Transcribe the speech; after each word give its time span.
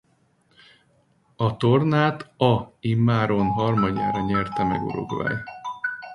A 1.35 1.57
tornát 1.57 2.21
a 2.37 2.73
immáron 2.79 3.47
harmadjára 3.47 4.21
nyerte 4.25 4.63
meg 4.63 4.83
Uruguay. 4.83 5.35